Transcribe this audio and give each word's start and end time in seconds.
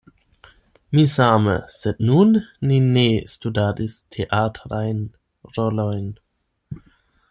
Mi 0.95 1.03
same, 1.15 1.53
sed 1.75 2.01
nun 2.07 2.33
ni 2.71 2.81
ne 2.97 3.05
studadis 3.35 4.01
teatrajn 4.17 5.07
rolojn. 5.59 6.13